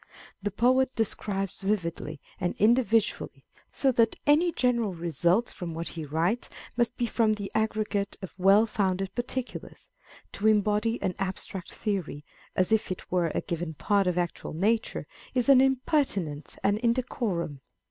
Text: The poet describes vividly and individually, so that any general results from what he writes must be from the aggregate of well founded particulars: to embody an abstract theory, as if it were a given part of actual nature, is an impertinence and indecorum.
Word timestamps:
The 0.41 0.49
poet 0.49 0.95
describes 0.95 1.59
vividly 1.59 2.19
and 2.39 2.55
individually, 2.57 3.45
so 3.71 3.91
that 3.91 4.15
any 4.25 4.51
general 4.51 4.95
results 4.95 5.53
from 5.53 5.75
what 5.75 5.89
he 5.89 6.05
writes 6.05 6.49
must 6.75 6.97
be 6.97 7.05
from 7.05 7.33
the 7.35 7.51
aggregate 7.53 8.17
of 8.23 8.33
well 8.39 8.65
founded 8.65 9.13
particulars: 9.13 9.89
to 10.31 10.47
embody 10.47 10.99
an 11.03 11.13
abstract 11.19 11.71
theory, 11.71 12.25
as 12.55 12.71
if 12.71 12.89
it 12.91 13.11
were 13.11 13.27
a 13.35 13.41
given 13.41 13.75
part 13.75 14.07
of 14.07 14.17
actual 14.17 14.53
nature, 14.53 15.05
is 15.35 15.49
an 15.49 15.61
impertinence 15.61 16.57
and 16.63 16.79
indecorum. 16.81 17.59